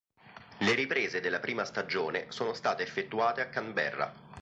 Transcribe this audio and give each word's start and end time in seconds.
Le 0.61 0.73
riprese 0.73 1.19
della 1.19 1.39
prima 1.39 1.63
stagione 1.63 2.31
sono 2.31 2.53
state 2.55 2.81
effettuate 2.81 3.41
a 3.41 3.49
Canberra. 3.49 4.11